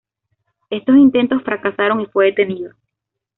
Esos 0.71 0.95
intentos 0.97 1.43
fracasaron 1.43 2.01
y 2.01 2.07
fue 2.07 2.25
detenido. 2.25 2.73